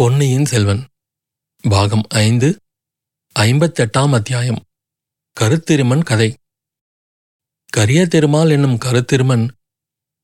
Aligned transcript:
பொன்னியின் 0.00 0.44
செல்வன். 0.44 0.84
பாகம் 1.68 2.02
ஐந்து 2.08 2.56
ஐம்பத்தெட்டாம் 3.38 4.10
அத்தியாயம். 4.10 4.64
கருத்திருமன் 5.40 6.02
கதை. 6.02 6.34
கரிய 7.68 8.06
திருமால் 8.06 8.50
என்னும் 8.50 8.78
கருத்திருமன் 8.84 9.48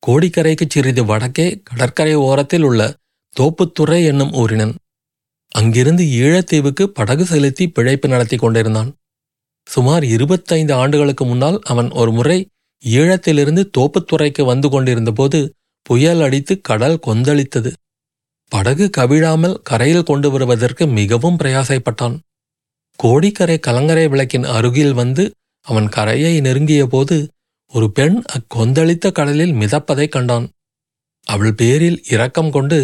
கோடிக்கரைக்குச் 0.06 0.70
சிறிது 0.70 1.04
வடக்கே 1.04 1.60
கடற்கரை 1.62 2.14
ஓரத்தில் 2.14 2.62
உள்ள 2.62 2.96
தோப்புத்துறை 3.40 4.06
என்னும் 4.06 4.32
ஊரினன். 4.32 4.74
அங்கிருந்து 5.48 6.04
ஈழத்தீவுக்கு 6.04 6.84
படகு 6.84 7.24
செலுத்தி 7.24 7.68
பிழைப்பு 7.68 8.08
நடத்தி 8.08 8.36
கொண்டிருந்தான். 8.36 8.94
சுமார் 9.64 10.04
இருபத்தைந்து 10.04 10.74
ஆண்டுகளுக்கு 10.74 11.24
முன்னால் 11.24 11.60
அவன் 11.62 11.90
ஒரு 11.90 12.12
முறை 12.12 12.48
ஈழத்திலிருந்து 12.84 13.70
தோப்புத்துறைக்கு 13.78 14.44
வந்து 14.44 14.68
கொண்டிருந்தபோது 14.68 15.54
புயல் 15.82 16.20
அடித்து 16.20 16.60
கடல் 16.60 17.00
கொந்தளித்தது. 17.06 17.72
படகு 18.52 18.86
கவிழாமல் 18.96 19.56
கரையில் 19.62 20.02
கொண்டு 20.02 20.30
வருவதற்கு 20.30 20.84
மிகவும் 20.98 21.38
பிரயாசைப்பட்டான். 21.38 22.16
கோடிக்கரை 22.98 23.56
கலங்கரை 23.58 24.08
விளக்கின் 24.08 24.46
அருகில் 24.56 24.94
வந்து 24.94 25.24
அவன் 25.66 25.88
கரையை 25.88 26.34
நெருங்கிய 26.40 26.86
போது 26.86 27.16
ஒரு 27.72 27.86
பெண் 27.90 28.16
அக்கொந்தளித்த 28.36 29.06
கடலில் 29.12 29.52
மிதப்பதைக் 29.52 30.14
கண்டான். 30.16 30.46
அவள் 31.26 31.54
பேரில் 31.54 31.98
இரக்கம் 32.10 32.50
கொண்டு 32.50 32.78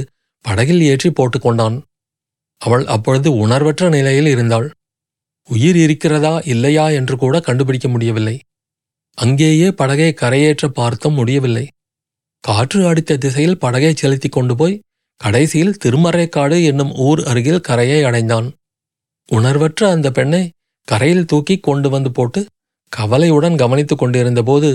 படகில் 0.45 0.83
ஏற்றி 0.83 1.11
போட்டுக்கொண்டான் 1.11 1.77
அவள் 2.60 2.85
அப்பொழுது 2.87 3.29
உணர்வற்ற 3.37 3.88
நிலையில் 3.88 4.27
இருந்தாள். 4.27 4.69
உயிர் 5.49 5.77
இருக்கிறதா 5.77 6.35
இல்லையா 6.45 6.87
என்று 6.91 7.15
கூட 7.16 7.35
கண்டுபிடிக்க 7.41 7.87
முடியவில்லை. 7.88 8.37
அங்கேயே 9.19 9.69
படகை 9.71 10.10
கரையேற்ற 10.15 10.66
பார்த்தும் 10.66 11.15
முடியவில்லை. 11.15 11.65
காற்று 12.45 12.80
அடித்த 12.87 13.16
திசையில் 13.16 13.59
படகை 13.59 13.93
செலுத்திக் 13.95 14.33
கொண்டு 14.33 14.55
போய் 14.57 14.80
கடைசியில் 15.21 15.79
திருமறைக்காடு 15.84 16.57
என்னும் 16.65 16.93
ஊர் 16.98 17.21
அருகில் 17.23 17.61
கரையை 17.61 18.01
அடைந்தான். 18.05 18.48
உணர்வற்ற 19.29 19.91
அந்த 19.91 20.09
பெண்ணை 20.11 20.43
கரையில் 20.88 21.24
தூக்கி 21.24 21.57
கொண்டு 21.59 21.88
வந்து 21.88 22.10
போட்டு 22.13 22.41
கவலையுடன் 22.93 23.57
கவனித்துக் 23.57 23.99
கொண்டிருந்தபோது 23.99 24.71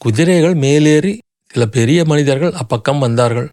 குதிரைகள் 0.00 0.54
மேலேறி 0.54 1.12
சில 1.50 1.64
பெரிய 1.66 2.00
மனிதர்கள் 2.04 2.54
அப்பக்கம் 2.62 2.98
வந்தார்கள். 2.98 3.48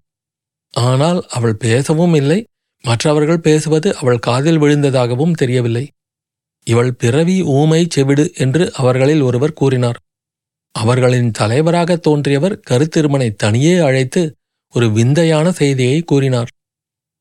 ஆனால் 0.73 1.19
அவள் 1.29 1.55
பேசவும் 1.55 2.13
இல்லை 2.13 2.39
மற்றவர்கள் 2.83 3.39
பேசுவது 3.39 3.89
அவள் 3.97 4.19
காதில் 4.19 4.59
விழுந்ததாகவும் 4.59 5.33
தெரியவில்லை. 5.33 5.85
இவள் 6.67 6.91
பிறவி 6.93 7.35
ஊமை 7.57 7.81
செவிடு 7.89 8.25
என்று 8.35 8.63
அவர்களில் 8.73 9.21
ஒருவர் 9.21 9.53
கூறினார். 9.53 9.99
அவர்களின் 10.75 11.31
தலைவராக 11.31 11.95
தோன்றியவர் 11.97 12.55
கருத்திருமனை 12.69 13.29
தனியே 13.35 13.75
அழைத்து 13.77 14.21
ஒரு 14.73 14.87
விந்தையான 14.91 15.47
செய்தியை 15.51 15.99
கூறினார். 16.01 16.51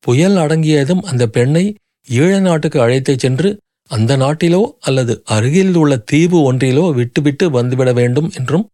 புயல் 0.03 0.35
அடங்கியதும் 0.35 1.03
அந்த 1.09 1.23
பெண்ணை 1.27 1.65
ஈழ 2.07 2.31
நாட்டுக்கு 2.39 2.77
அழைத்துச் 2.81 3.19
சென்று 3.19 3.49
அந்த 3.89 4.11
நாட்டிலோ 4.17 4.61
அல்லது 4.79 5.13
அருகில் 5.35 5.75
உள்ள 5.75 5.93
தீவு 6.11 6.37
ஒன்றிலோ 6.49 6.85
விட்டுவிட்டு 6.93 7.45
வந்துவிட 7.49 7.89
வேண்டும் 7.93 8.29
என்றும் 8.31 8.65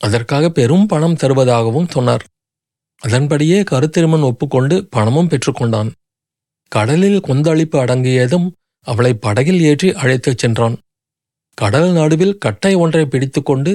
அதற்காக 0.00 0.44
பெரும் 0.50 0.86
பணம் 0.86 1.16
தருவதாகவும் 1.22 1.88
சொன்னார். 1.88 2.24
அதன்படியே 3.02 3.58
கருத்திருமன் 3.62 4.24
ஒப்புக்கொண்டு 4.28 4.76
பணமும் 4.90 5.28
பெற்றுக்கொண்டான் 5.28 5.90
கடலில் 6.72 7.20
கொந்தளிப்பு 7.20 7.76
அடங்கியதும் 7.84 8.46
அவளை 8.86 9.12
படகில் 9.14 9.60
ஏற்றி 9.60 9.88
அழைத்துச் 9.92 10.38
சென்றான். 10.38 10.76
கடல் 11.58 11.90
நடுவில் 11.92 12.38
கட்டை 12.38 12.72
ஒன்றை 12.74 13.04
பிடித்துக்கொண்டு 13.06 13.72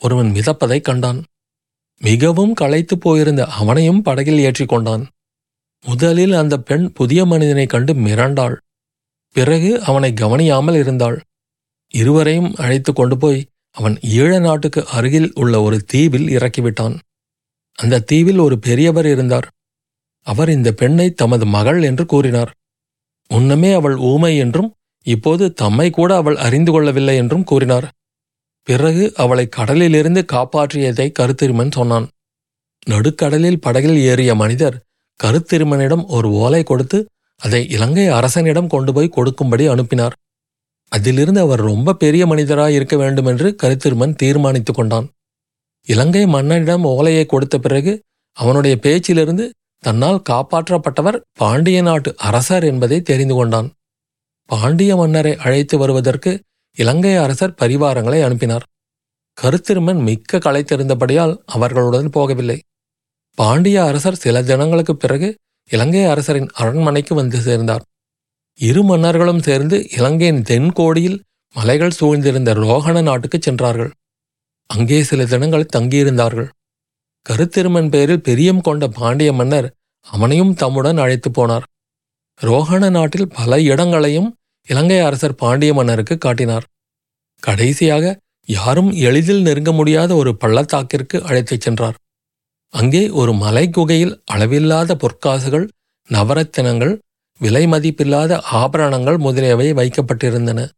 ஒருவன் 0.00 0.30
மிதப்பதைக் 0.36 0.86
கண்டான். 0.88 1.20
மிகவும் 2.04 2.54
களைத்துப் 2.54 3.00
போயிருந்த 3.00 3.42
அவனையும் 3.60 4.02
படகில் 4.02 4.42
ஏற்றிக்கொண்டான் 4.46 5.04
முதலில் 5.84 6.32
அந்த 6.32 6.54
பெண் 6.58 6.86
புதிய 6.92 7.20
மனிதனைக் 7.24 7.68
கண்டு 7.68 7.92
மிரண்டாள். 7.94 8.54
பிறகு 9.36 9.70
அவனை 9.82 10.10
கவனியாமல் 10.12 10.78
இருந்தாள். 10.78 11.16
இருவரையும் 11.94 12.50
அழைத்து 12.54 12.92
கொண்டு 12.92 13.16
போய் 13.16 13.40
அவன் 13.74 13.96
ஈழ 14.16 14.40
நாட்டுக்கு 14.40 14.80
அருகில் 14.86 15.30
உள்ள 15.34 15.54
ஒரு 15.62 15.78
தீவில் 15.84 16.28
இறக்கிவிட்டான். 16.28 16.94
அந்த 17.78 18.02
தீவில் 18.10 18.38
ஒரு 18.38 18.56
பெரியவர் 18.58 19.06
இருந்தார். 19.06 19.46
அவர் 20.26 20.50
இந்த 20.50 20.70
பெண்ணை 20.72 21.06
தமது 21.10 21.46
மகள் 21.46 21.80
என்று 21.82 22.04
கூறினார். 22.06 22.50
முன்னமே 23.30 23.72
அவள் 23.72 23.96
ஊமை 24.10 24.32
என்றும் 24.36 24.70
இப்போது 25.06 25.44
தம்மை 25.52 25.88
கூட 25.90 26.10
அவள் 26.16 26.36
அறிந்து 26.36 26.70
கொள்ளவில்லை 26.72 27.16
என்றும் 27.16 27.44
கூறினார். 27.44 27.86
பிறகு 28.68 29.04
அவளை 29.16 29.44
கடலிலிருந்து 29.46 30.24
காப்பாற்றியதை 30.32 31.06
கருத்திருமன் 31.18 31.72
சொன்னான். 31.72 32.06
நடுக்கடலில் 32.86 33.60
படகில் 33.60 33.98
ஏறிய 34.10 34.34
மனிதர் 34.34 34.76
கருத்திருமனிடம் 35.20 36.04
ஒரு 36.06 36.28
ஓலை 36.34 36.62
கொடுத்து 36.62 36.98
அதை 37.40 37.60
இலங்கை 37.68 38.06
அரசனிடம் 38.08 38.66
கொண்டு 38.66 38.92
போய் 38.92 39.08
கொடுக்கும்படி 39.08 39.66
அனுப்பினார். 39.66 40.14
அதிலிருந்து 40.88 41.40
அவர் 41.40 41.60
ரொம்ப 41.60 41.94
பெரிய 41.94 42.26
மனிதராய் 42.26 42.74
இருக்க 42.74 42.96
வேண்டும் 42.96 43.26
என்று 43.26 43.56
கருத்திருமன் 43.62 44.14
தீர்மானித்துக் 44.14 44.74
கொண்டான். 44.74 45.06
இலங்கை 45.86 46.24
மன்னனிடம் 46.26 46.84
ஓலையை 46.84 47.26
கொடுத்த 47.26 47.58
பிறகு 47.58 47.92
அவனுடைய 48.36 48.74
பேச்சிலிருந்து 48.82 49.46
தன்னால் 49.84 50.22
காப்பாற்றப்பட்டவர் 50.30 51.18
பாண்டிய 51.32 51.82
நாட்டு 51.82 52.10
அரசர் 52.18 52.64
என்பதை 52.64 52.98
தெரிந்து 53.02 53.34
கொண்டான். 53.34 53.68
பாண்டிய 54.50 54.96
மன்னரை 54.96 55.36
அழைத்து 55.36 55.78
வருவதற்கு 55.78 56.32
இலங்கை 56.76 57.16
அரசர் 57.16 57.54
பரிவாரங்களை 57.60 58.24
அனுப்பினார். 58.24 58.66
கருத்திருமன் 59.42 60.02
மிக்க 60.02 60.38
களைத்திருந்தபடியால் 60.38 61.42
அவர்களுடன் 61.46 62.10
போகவில்லை. 62.10 62.60
பாண்டிய 63.34 63.84
அரசர் 63.84 64.16
சில 64.16 64.42
தினங்களுக்குப் 64.42 65.00
பிறகு 65.00 65.38
இலங்கை 65.70 66.04
அரசரின் 66.04 66.48
அரண்மனைக்கு 66.52 67.14
வந்து 67.14 67.40
சேர்ந்தார். 67.40 67.84
இரு 68.54 68.82
மன்னர்களும் 68.82 69.42
சேர்ந்து 69.42 69.90
இலங்கையின் 69.90 70.42
தென்கோடியில் 70.42 71.20
மலைகள் 71.54 71.92
சூழ்ந்திருந்த 72.00 72.54
ரோகண 72.54 73.02
நாட்டுக்குச் 73.02 73.42
சென்றார்கள். 73.42 73.90
அங்கே 74.66 75.02
சில 75.02 75.26
தினங்கள் 75.26 75.68
தங்கியிருந்தார்கள். 75.76 76.48
கருத்திருமன் 77.28 77.88
பேரில் 77.88 78.22
பெரியம் 78.24 78.60
கொண்ட 78.60 78.88
பாண்டிய 78.88 79.32
மன்னர் 79.32 79.74
அவனையும் 80.00 80.54
தம்முடன் 80.54 80.96
அழைத்துப் 80.96 81.40
போனார். 81.40 81.62
ரோகண 82.40 82.90
நாட்டில் 82.90 83.28
பல 83.28 83.62
இடங்களையும் 83.62 84.36
இலங்கை 84.68 85.00
அரசர் 85.00 85.34
பாண்டிய 85.34 85.74
மன்னருக்கு 85.74 86.18
காட்டினார். 86.18 86.64
கடைசியாக 87.40 88.18
யாரும் 88.46 88.92
எளிதில் 88.92 89.42
நெருங்க 89.42 89.72
முடியாத 89.72 90.14
ஒரு 90.14 90.36
பள்ளத்தாக்கிற்கு 90.36 91.22
அழைத்துச் 91.22 91.60
சென்றார். 91.60 91.94
அங்கே 92.68 93.08
ஒரு 93.10 93.32
மலை 93.32 93.70
குகையில் 93.70 94.22
அளவில்லாத 94.24 94.96
பொற்காசுகள் 94.96 95.68
நவரத்தினங்கள் 96.10 96.98
விலை 97.38 97.66
மதிப்பில்லாத 97.66 98.40
ஆபரணங்கள் 98.40 99.18
முதலியவை 99.18 99.72
வைக்கப்பட்டிருந்தன. 99.72 100.68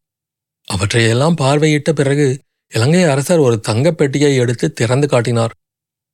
அவற்றையெல்லாம் 0.65 1.37
பார்வையிட்ட 1.37 1.93
பிறகு 1.93 2.39
இலங்கை 2.73 3.03
அரசர் 3.03 3.39
ஒரு 3.39 3.61
தங்கப் 3.61 3.99
பெட்டியை 3.99 4.37
எடுத்து 4.37 4.73
திறந்து 4.73 5.09
காட்டினார். 5.09 5.53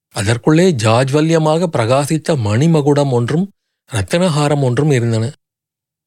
அதற்குள்ளே 0.09 0.73
ஜாஜ்வல்யமாக 0.73 1.67
பிரகாசித்த 1.73 2.37
மணிமகுடம் 2.37 3.11
ஒன்றும் 3.11 3.51
ரத்தினஹாரம் 3.93 4.63
ஒன்றும் 4.63 4.91
இருந்தன. 4.91 5.33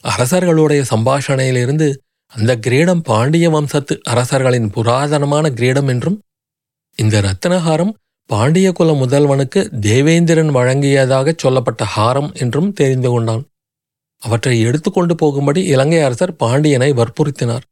அரசர்களுடைய 0.06 0.82
சம்பாஷணையிலிருந்து 0.90 1.88
அந்த 2.34 2.52
கிரீடம் 2.58 3.02
பாண்டிய 3.02 3.50
வம்சத்து 3.50 3.94
அரசர்களின் 4.04 4.70
புராதனமான 4.70 5.50
கிரீடம் 5.54 5.88
என்றும் 5.88 6.18
இந்த 6.98 7.16
ரத்தனஹாரம் 7.22 7.94
பாண்டிய 8.30 8.68
குல 8.72 8.92
முதல்வனுக்கு 8.94 9.62
தேவேந்திரன் 9.80 10.52
வழங்கியதாகச் 10.56 11.38
சொல்லப்பட்ட 11.38 11.84
ஹாரம் 11.96 12.30
என்றும் 12.34 12.74
தெரிந்து 12.74 13.10
கொண்டான். 13.10 13.44
அவற்றை 14.22 14.56
எடுத்துக்கொண்டு 14.60 15.16
போகும்படி 15.16 15.62
இலங்கை 15.64 16.00
அரசர் 16.02 16.36
பாண்டியனை 16.36 16.90
வற்புறுத்தினார். 16.92 17.66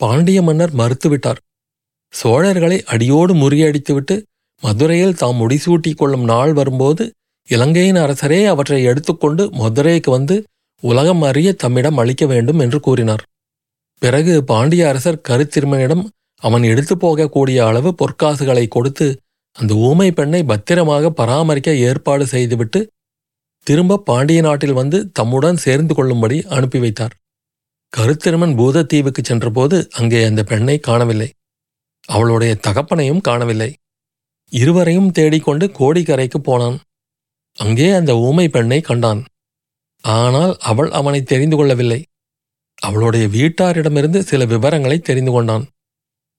பாண்டிய 0.00 0.42
மன்னர் 0.42 0.72
மறுத்துவிட்டார். 0.76 1.40
சோழர்களை 2.12 2.78
அடியோடு 2.84 3.34
முறியடித்துவிட்டு 3.34 4.16
மதுரையில் 4.62 5.14
தாம் 5.14 5.38
முடிசூட்டிக் 5.40 5.94
கொள்ளும் 5.94 6.24
நாள் 6.24 6.52
வரும்போது 6.52 7.04
இலங்கையின் 7.48 7.96
அரசரே 7.96 8.40
அவற்றை 8.44 8.82
எடுத்துக்கொண்டு 8.82 9.42
மதுரைக்கு 9.52 10.10
வந்து 10.10 10.36
உலகம் 10.90 11.22
அறிய 11.28 11.48
தம்மிடம் 11.62 11.98
அளிக்க 12.02 12.24
வேண்டும் 12.26 12.62
என்று 12.64 12.78
கூறினார். 12.80 13.22
பிறகு 14.02 14.34
பாண்டிய 14.44 14.88
அரசர் 14.90 15.24
கருத்திருமனிடம் 15.28 16.04
அவன் 16.42 16.64
எடுத்து 16.70 16.94
போகக்கூடிய 16.96 17.58
அளவு 17.68 17.90
பொற்காசுகளை 18.00 18.64
கொடுத்து 18.68 19.06
அந்த 19.56 19.72
ஊமை 19.88 20.08
பெண்ணை 20.12 20.40
பத்திரமாக 20.42 21.10
பராமரிக்க 21.10 21.70
ஏற்பாடு 21.88 22.24
செய்துவிட்டு 22.26 22.80
திரும்ப 23.66 24.02
பாண்டிய 24.08 24.40
நாட்டில் 24.40 24.78
வந்து 24.78 24.98
தம்முடன் 25.12 25.60
சேர்ந்து 25.64 25.92
கொள்ளும்படி 25.94 26.38
அனுப்பி 26.56 26.78
வைத்தார். 26.78 27.14
கருத்திருமன் 27.92 28.54
பூதத்தீவுக்கு 28.58 29.22
சென்றபோது 29.22 29.76
அங்கே 29.98 30.20
அந்த 30.24 30.42
பெண்ணை 30.50 30.76
காணவில்லை. 30.78 31.28
அவளுடைய 32.08 32.52
தகப்பனையும் 32.66 33.22
காணவில்லை. 33.28 33.70
இருவரையும் 34.52 35.10
தேடிக்கொண்டு 35.10 35.66
கோடிக்கரைக்கு 35.78 36.38
போனான். 36.48 36.76
அங்கே 37.58 37.88
அந்த 37.90 38.12
ஊமை 38.26 38.46
பெண்ணை 38.48 38.80
கண்டான். 38.80 39.22
ஆனால் 40.04 40.56
அவள் 40.60 40.90
அவனை 40.90 41.22
தெரிந்து 41.22 41.56
கொள்ளவில்லை. 41.56 42.00
அவளுடைய 42.78 43.26
வீட்டாரிடமிருந்து 43.26 44.18
சில 44.18 44.44
விவரங்களை 44.44 44.98
தெரிந்து 44.98 45.32
கொண்டான். 45.32 45.64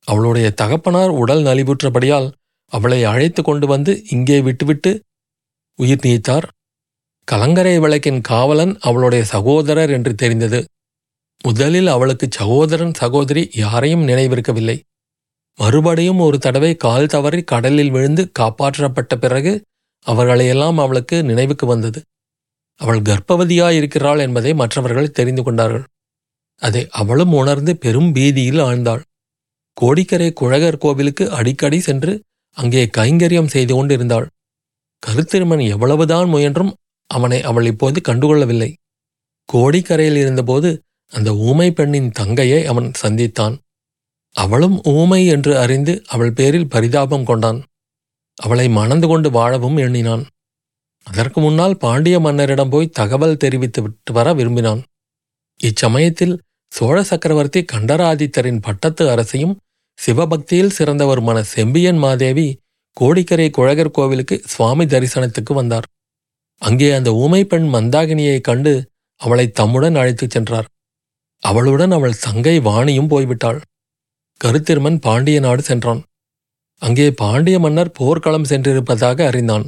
அவளுடைய 0.08 0.48
தகப்பனார் 0.52 1.10
உடல் 1.10 1.44
நலிவுற்றபடியால் 1.44 2.28
அவளை 2.72 3.04
அழைத்து 3.04 3.42
கொண்டு 3.44 3.68
வந்து 3.68 3.92
இங்கே 4.10 4.42
விட்டுவிட்டு 4.42 4.92
உயிர் 5.80 6.06
நீத்தார். 6.06 6.48
கலங்கரை 7.28 7.80
விளக்கின் 7.80 8.22
காவலன் 8.22 8.74
அவளுடைய 8.80 9.24
சகோதரர் 9.26 9.90
என்று 9.90 10.16
தெரிந்தது. 10.16 10.60
முதலில் 11.44 11.88
அவளுக்கு 11.88 12.28
சகோதரன் 12.32 12.94
சகோதரி 12.94 13.50
யாரையும் 13.56 14.04
நினைவிருக்கவில்லை. 14.08 14.78
மறுபடியும் 15.60 16.20
ஒரு 16.20 16.38
தடவை 16.38 16.76
கால் 16.76 17.06
தவறி 17.06 17.42
கடலில் 17.44 17.90
விழுந்து 17.90 18.32
காப்பாற்றப்பட்ட 18.40 19.16
பிறகு 19.16 19.54
அவர்களையெல்லாம் 20.06 20.78
அவளுக்கு 20.78 21.24
நினைவுக்கு 21.24 21.66
வந்தது. 21.66 22.00
அவள் 22.81 23.01
கர்ப்பவதியாயிருக்கிறாள் 23.01 24.19
என்பதை 24.19 24.54
மற்றவர்கள் 24.54 25.12
தெரிந்து 25.12 25.44
கொண்டார்கள். 25.44 25.86
அதை 26.62 26.88
அவளும் 26.92 27.33
உணர்ந்து 27.33 27.77
பெரும் 27.77 28.12
பீதியில் 28.12 28.62
ஆழ்ந்தாள். 28.62 29.04
கோடிக்கரை 29.77 30.33
குழகர் 30.33 30.77
கோவிலுக்கு 30.77 31.25
அடிக்கடி 31.31 31.80
சென்று 31.80 32.13
அங்கே 32.57 32.83
கைங்கரியம் 32.98 33.48
செய்து 33.48 33.74
கொண்டிருந்தாள். 33.74 34.27
கருத்திருமன் 35.04 35.63
எவ்வளவுதான் 35.69 36.30
முயன்றும் 36.30 36.72
அவனை 37.10 37.39
அவள் 37.42 37.66
இப்போது 37.66 38.01
கண்டுகொள்ளவில்லை. 38.01 38.69
கோடிக்கரையில் 39.50 40.18
இருந்தபோது 40.18 40.69
அந்த 41.12 41.30
ஊமை 41.48 41.71
பெண்ணின் 41.71 42.10
தங்கையை 42.12 42.62
அவன் 42.66 42.92
சந்தித்தான். 43.01 43.56
அவளும் 44.36 44.78
ஊமை 44.83 45.19
என்று 45.25 45.51
அறிந்து 45.57 45.94
அவள் 46.07 46.33
பேரில் 46.33 46.69
பரிதாபம் 46.69 47.25
கொண்டான். 47.25 47.60
அவளை 48.38 48.66
மணந்து 48.69 49.07
கொண்டு 49.07 49.30
வாழவும் 49.31 49.78
எண்ணினான். 49.78 50.24
அதற்கு 51.07 51.42
முன்னால் 51.42 51.78
பாண்டிய 51.78 52.19
மன்னரிடம் 52.19 52.69
போய் 52.69 52.88
தகவல் 52.88 53.38
தெரிவித்து 53.38 53.81
விட்டு 53.81 54.13
வர 54.13 54.34
விரும்பினான். 54.34 54.81
இச்சமயத்தில் 55.60 56.42
சோழ 56.68 57.04
சக்கரவர்த்தி 57.04 57.66
கண்டராதித்தரின் 57.74 58.62
பட்டத்து 58.62 59.10
அரசையும் 59.10 59.57
சிவபக்தியில் 60.00 60.75
சிறந்தவருமான 60.78 61.40
செம்பியன் 61.42 61.98
மாதேவி 61.98 62.60
கோடிக்கரை 62.94 63.50
குழகர் 63.50 63.92
கோவிலுக்கு 63.92 64.42
சுவாமி 64.46 64.86
தரிசனத்துக்கு 64.86 65.54
வந்தார். 65.54 65.88
அங்கே 66.57 66.92
அந்த 66.92 67.13
ஊமை 67.13 67.46
பெண் 67.46 67.74
மந்தாகினியைக் 67.74 68.42
கண்டு 68.42 68.74
அவளை 69.16 69.52
தம்முடன் 69.52 69.96
அழைத்துச் 69.96 70.30
சென்றார். 70.30 70.68
அவளுடன் 71.40 71.92
அவள் 71.92 72.19
தங்கை 72.19 72.60
வாணியும் 72.60 73.07
போய்விட்டாள். 73.07 73.62
கருத்திருமன் 74.42 75.00
பாண்டிய 75.00 75.40
நாடு 75.40 75.62
சென்றான். 75.62 76.02
அங்கே 76.81 77.12
பாண்டிய 77.12 77.60
மன்னர் 77.60 77.92
போர்க்களம் 77.92 78.44
சென்றிருப்பதாக 78.44 79.25
அறிந்தான். 79.25 79.66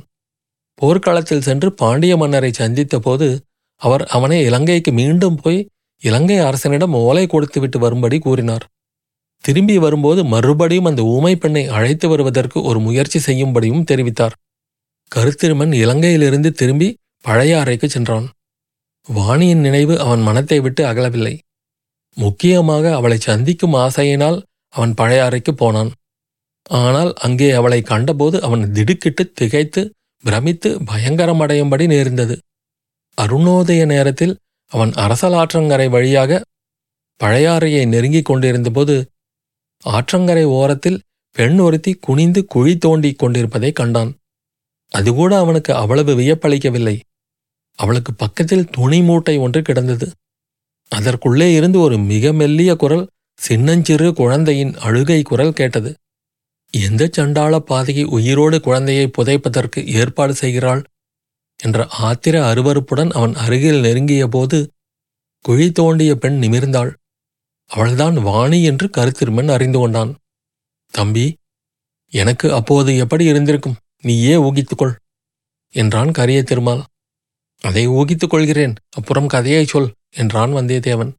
போர்க்களத்தில் 0.82 1.46
சென்று 1.48 1.70
பாண்டிய 1.74 2.14
மன்னரை 2.18 2.52
சந்தித்த 2.52 2.96
போது 3.00 3.28
அவர் 3.82 4.04
அவனை 4.06 4.38
இலங்கைக்கு 4.46 4.92
மீண்டும் 4.92 5.38
போய் 5.44 5.60
இலங்கை 6.02 6.38
அரசனிடம் 6.40 6.96
ஓலை 7.02 7.24
கொடுத்துவிட்டு 7.28 7.78
வரும்படி 7.80 8.18
கூறினார். 8.20 8.66
திரும்பி 9.44 9.76
வரும்போது 9.78 10.22
மறுபடியும் 10.24 10.86
அந்த 10.86 11.02
ஊமை 11.16 11.34
பெண்ணை 11.36 11.64
அழைத்து 11.68 12.06
வருவதற்கு 12.08 12.58
ஒரு 12.62 12.80
முயற்சி 12.80 13.20
செய்யும்படியும் 13.20 13.88
தெரிவித்தார். 13.92 14.36
கருத்திருமன் 15.12 15.74
இலங்கையிலிருந்து 15.74 16.50
திரும்பி 16.52 16.88
பழைய 17.26 17.60
அறைக்கு 17.60 17.88
சென்றான். 17.90 18.28
வாணியின் 19.08 19.60
நினைவு 19.60 19.96
அவன் 20.00 20.22
மனத்தை 20.22 20.60
விட்டு 20.60 20.82
அகலவில்லை. 20.86 21.36
முக்கியமாக 22.18 22.86
அவளை 22.96 23.18
சந்திக்கும் 23.20 23.78
ஆசையினால் 23.86 24.38
அவன் 24.74 24.94
பழைய 24.94 25.22
அறைக்கு 25.24 25.52
போனான். 25.54 25.92
ஆனால் 26.80 27.12
அங்கே 27.26 27.50
அவளை 27.52 27.80
கண்டபோது 27.82 28.38
அவன் 28.42 28.64
திடுக்கிட்டு 28.72 29.24
திகைத்து 29.32 29.82
பிரமித்து 30.24 30.70
பயங்கரமடையும்படி 30.80 31.86
நேர்ந்தது. 31.88 32.36
அருணோதய 33.18 33.86
நேரத்தில் 33.86 34.38
அவன் 34.72 34.90
அரசலாற்றங்கரை 34.90 35.90
வழியாக 35.90 36.42
பழையாறையை 37.20 37.88
நெருங்கிக் 37.88 38.26
கொண்டிருந்தபோது 38.26 38.96
ஆற்றங்கரை 39.86 40.44
ஓரத்தில் 40.44 41.02
பெண் 41.32 41.60
ஒருத்தி 41.60 41.94
குனிந்து 41.94 42.46
குழி 42.46 42.78
தோண்டிக் 42.78 43.18
கொண்டிருப்பதை 43.18 43.72
கண்டான். 43.72 44.12
அதுகூட 44.92 45.38
அவனுக்கு 45.38 45.76
அவ்வளவு 45.76 46.16
வியப்பளிக்கவில்லை. 46.16 47.00
அவளுக்கு 47.76 48.14
பக்கத்தில் 48.14 48.70
துணி 48.70 49.02
மூட்டை 49.02 49.38
ஒன்று 49.38 49.62
கிடந்தது. 49.62 50.08
அதற்குள்ளே 50.92 51.54
இருந்து 51.54 51.80
ஒரு 51.80 51.98
மிக 51.98 52.34
மெல்லிய 52.34 52.76
குரல் 52.76 53.08
சின்னஞ்சிறு 53.40 54.14
குழந்தையின் 54.14 54.74
அழுகை 54.78 55.22
குரல் 55.22 55.54
கேட்டது. 55.54 55.96
எந்த 56.86 57.10
சண்டாள 57.12 57.64
பாதகி 57.68 58.04
உயிரோடு 58.04 58.62
குழந்தையை 58.62 59.06
புதைப்பதற்கு 59.08 59.80
ஏற்பாடு 59.94 60.34
செய்கிறாள் 60.36 60.84
என்ற 61.60 61.88
ஆத்திர 62.00 62.36
அருவறுப்புடன் 62.50 63.10
அவன் 63.10 63.34
அருகில் 63.36 63.80
நெருங்கிய 63.80 64.28
போது 64.28 64.72
குழி 65.46 65.68
தோண்டிய 65.72 66.16
பெண் 66.16 66.38
நிமிர்ந்தாள். 66.44 66.92
அவள்தான் 67.70 68.18
வாணி 68.22 68.64
என்று 68.64 68.88
கருத்திருமன் 68.88 69.52
அறிந்து 69.52 69.80
கொண்டான். 69.80 70.12
தம்பி 70.94 71.26
எனக்கு 72.14 72.54
அப்போது 72.54 72.98
எப்படி 72.98 73.26
இருந்திருக்கும்? 73.26 73.80
நீயே 74.02 74.36
ஊகித்துக்கொள் 74.36 74.96
என்றான் 75.74 76.12
கரிய 76.12 76.44
திருமால். 76.44 76.84
அதை 77.62 77.88
ஊகித்துக் 77.88 78.30
கொள்கிறேன். 78.30 78.76
அப்புறம் 78.90 79.28
கதையை 79.28 79.66
சொல் 79.66 79.90
என்றான் 80.10 80.54
வந்தியத்தேவன். 80.54 81.12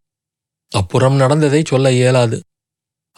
அப்புறம் 0.72 1.16
நடந்ததை 1.16 1.62
சொல்ல 1.66 1.92
இயலாது. 1.92 2.38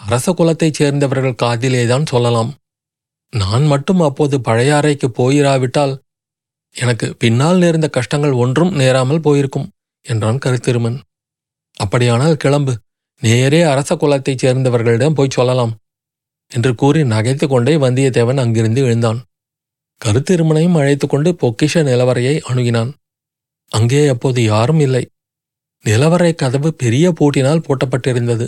அரச 0.01 0.33
குலத்தைச் 0.33 0.79
சேர்ந்தவர்கள் 0.79 1.41
காதிலேதான் 1.43 2.07
சொல்லலாம். 2.07 2.51
நான் 3.33 3.65
மட்டும் 3.67 4.01
அப்போது 4.01 4.37
பழையாறைக்கு 4.39 5.09
போயிராவிட்டால் 5.19 5.95
எனக்கு 6.77 7.07
பின்னால் 7.19 7.59
நேர்ந்த 7.59 7.89
கஷ்டங்கள் 7.89 8.35
ஒன்றும் 8.43 8.73
நேராமல் 8.75 9.21
போயிருக்கும் 9.21 9.69
என்றான் 10.07 10.41
கருத்திருமன். 10.45 10.99
அப்படியானால் 11.77 12.37
கிளம்பு 12.37 12.73
நேரே 13.23 13.61
அரச 13.63 13.91
குலத்தைச் 13.97 14.43
சேர்ந்தவர்களிடம் 14.45 15.15
போய் 15.15 15.37
சொல்லலாம் 15.37 15.73
என்று 16.53 16.73
கூறி 16.75 17.01
நகைத்து 17.05 17.47
கொண்டே 17.49 17.75
வந்தியத்தேவன் 17.77 18.41
அங்கிருந்து 18.41 18.81
எழுந்தான். 18.83 19.19
கருத்திருமனையும் 20.01 20.79
அழைத்து 20.79 21.07
கொண்டு 21.07 21.31
பொக்கிஷ 21.33 21.83
நிலவரையை 21.89 22.35
அணுகினான். 22.51 22.91
அங்கே 23.73 24.01
அப்போது 24.09 24.41
யாரும் 24.45 24.81
இல்லை. 24.81 25.05
நிலவரை 25.85 26.31
கதவு 26.35 26.69
பெரிய 26.75 27.07
பூட்டினால் 27.11 27.65
பூட்டப்பட்டிருந்தது. 27.67 28.47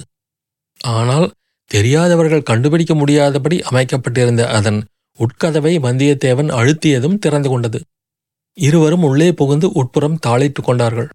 ஆனால் 0.80 1.26
தெரியாதவர்கள் 1.64 2.42
கண்டுபிடிக்க 2.42 2.94
முடியாதபடி 2.94 3.62
அமைக்கப்பட்டிருந்த 3.62 4.48
அதன் 4.48 4.84
உட்கதவை 5.18 5.78
வந்தியத்தேவன் 5.78 6.50
அழுத்தியதும் 6.50 7.18
திறந்து 7.18 7.48
கொண்டது. 7.48 7.80
இருவரும் 8.52 9.02
உள்ளே 9.02 9.32
புகுந்து 9.32 9.70
உட்புறம் 9.72 10.18
தாளிட்டுக் 10.26 10.64
கொண்டார்கள். 10.64 11.08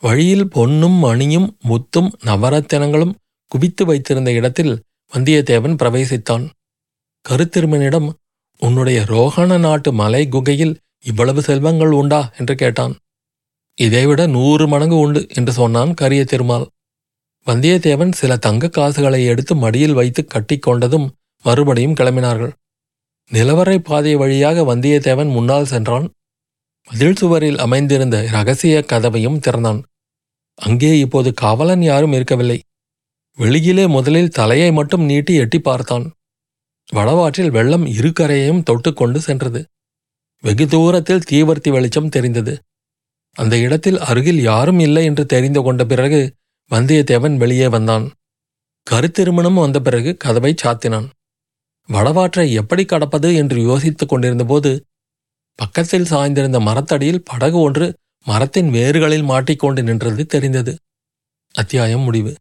வழியில் 0.00 0.48
பொன்னும் 0.48 0.92
மணியும் 0.92 1.56
முத்தும் 1.68 2.12
நவரத்தினங்களும் 2.24 3.14
குவித்து 3.48 3.84
வைத்திருந்த 3.84 4.32
இடத்தில் 4.32 4.82
வந்தியத்தேவன் 5.12 5.76
பிரவேசித்தான். 5.76 6.48
கருத்திருமனிடம் 7.28 8.12
உன்னுடைய 8.58 9.00
ரோகண 9.00 9.58
நாட்டு 9.58 9.92
மலை 9.92 10.28
குகையில் 10.28 10.78
இவ்வளவு 11.04 11.42
செல்வங்கள் 11.42 11.90
உண்டா? 11.90 12.32
என்று 12.38 12.54
கேட்டான். 12.54 12.96
இதைவிட 13.74 14.26
நூறு 14.26 14.68
மடங்கு 14.68 14.96
உண்டு 14.96 15.26
என்று 15.34 15.52
சொன்னான் 15.52 15.94
கரிய 15.94 16.24
திருமால். 16.24 16.68
வந்தியத்தேவன் 17.46 18.12
சில 18.12 18.36
தங்க 18.36 18.68
காசுகளை 18.68 19.24
எடுத்து 19.24 19.54
மடியில் 19.54 19.92
வைத்து 19.92 20.22
கட்டிக்கொண்டதும் 20.34 21.06
மறுபடியும் 21.44 21.94
கிளம்பினார்கள். 21.94 22.52
நிலவரை 23.30 23.78
பாதை 23.78 24.14
வழியாக 24.16 24.62
வந்தியத்தேவன் 24.62 25.30
முன்னால் 25.30 25.64
சென்றான். 25.64 26.06
மதில் 26.88 27.16
சுவரில் 27.16 27.58
அமைந்திருந்த 27.58 28.16
இரகசிய 28.24 28.82
கதவையும் 28.92 29.38
திறந்தான். 29.38 29.80
அங்கே 30.58 30.98
இப்போது 30.98 31.30
காவலன் 31.34 31.82
யாரும் 31.82 32.12
இருக்கவில்லை. 32.12 32.58
வெளியிலே 33.38 33.86
முதலில் 33.86 34.34
தலையை 34.38 34.72
மட்டும் 34.72 35.04
நீட்டி 35.04 35.34
எட்டி 35.34 35.58
பார்த்தான். 35.58 36.06
வடவாற்றில் 36.92 37.50
வெள்ளம் 37.50 37.86
இரு 37.86 38.10
கரையையும் 38.20 38.62
தொட்டுக்கொண்டு 38.70 39.16
சென்றது. 39.16 39.60
வெகு 40.44 40.66
தூரத்தில் 40.66 41.26
தீவர்த்தி 41.30 41.70
வெளிச்சம் 41.70 42.08
தெரிந்தது. 42.08 42.54
அந்த 43.36 43.54
இடத்தில் 43.58 43.98
அருகில் 43.98 44.40
யாரும் 44.40 44.78
இல்லை 44.78 45.04
என்று 45.04 45.26
தெரிந்து 45.26 45.62
கொண்ட 45.62 45.84
பிறகு 45.84 46.20
வந்தியத்தேவன் 46.70 47.36
வெளியே 47.36 47.68
வந்தான். 47.68 48.12
கருத்திருமணம் 48.90 49.54
வந்த 49.54 49.80
பிறகு 49.80 50.16
கதவை 50.16 50.54
சாத்தினான். 50.64 51.08
வடவாற்றை 51.88 52.52
எப்படி 52.52 52.84
கடப்பது 52.84 53.34
என்று 53.34 53.62
யோசித்துக் 53.62 54.08
கொண்டிருந்தபோது 54.08 54.84
பக்கத்தில் 55.54 56.02
சாய்ந்திருந்த 56.02 56.60
மரத்தடியில் 56.60 57.24
படகு 57.24 57.58
ஒன்று 57.58 57.96
மரத்தின் 58.24 58.70
வேர்களில் 58.70 59.22
மாட்டிக்கொண்டு 59.22 59.82
நின்றது 59.82 60.26
தெரிந்தது. 60.26 60.76
அத்தியாயம் 61.52 62.00
முடிவு. 62.00 62.34